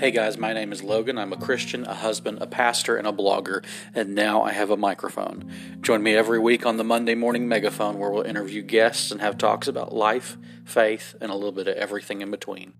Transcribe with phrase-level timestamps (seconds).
[0.00, 1.18] Hey guys, my name is Logan.
[1.18, 3.62] I'm a Christian, a husband, a pastor, and a blogger,
[3.94, 5.52] and now I have a microphone.
[5.82, 9.36] Join me every week on the Monday Morning Megaphone where we'll interview guests and have
[9.36, 12.72] talks about life, faith, and a little bit of everything in between.